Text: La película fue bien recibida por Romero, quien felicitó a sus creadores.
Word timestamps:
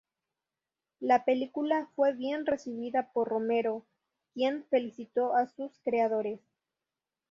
La 0.99 1.25
película 1.25 1.87
fue 1.95 2.13
bien 2.13 2.47
recibida 2.47 3.11
por 3.13 3.27
Romero, 3.27 3.85
quien 4.33 4.65
felicitó 4.71 5.35
a 5.35 5.45
sus 5.45 5.77
creadores. 5.83 6.39